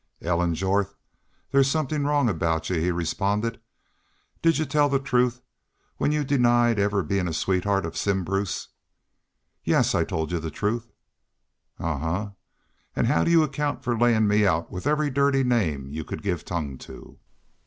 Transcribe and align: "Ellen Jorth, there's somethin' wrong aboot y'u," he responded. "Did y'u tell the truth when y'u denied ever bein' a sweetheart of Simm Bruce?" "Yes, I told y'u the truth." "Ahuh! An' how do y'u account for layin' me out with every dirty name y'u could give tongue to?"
"Ellen 0.19 0.55
Jorth, 0.55 0.95
there's 1.51 1.69
somethin' 1.69 2.07
wrong 2.07 2.27
aboot 2.27 2.71
y'u," 2.71 2.79
he 2.81 2.89
responded. 2.89 3.61
"Did 4.41 4.57
y'u 4.57 4.65
tell 4.65 4.89
the 4.89 4.97
truth 4.97 5.43
when 5.97 6.11
y'u 6.11 6.23
denied 6.23 6.79
ever 6.79 7.03
bein' 7.03 7.27
a 7.27 7.33
sweetheart 7.33 7.85
of 7.85 7.95
Simm 7.95 8.23
Bruce?" 8.23 8.69
"Yes, 9.63 9.93
I 9.93 10.03
told 10.03 10.31
y'u 10.31 10.39
the 10.39 10.49
truth." 10.49 10.91
"Ahuh! 11.79 12.31
An' 12.95 13.05
how 13.05 13.23
do 13.23 13.29
y'u 13.29 13.43
account 13.43 13.83
for 13.83 13.95
layin' 13.95 14.27
me 14.27 14.43
out 14.43 14.71
with 14.71 14.87
every 14.87 15.11
dirty 15.11 15.43
name 15.43 15.91
y'u 15.91 16.03
could 16.03 16.23
give 16.23 16.45
tongue 16.45 16.79
to?" 16.79 17.19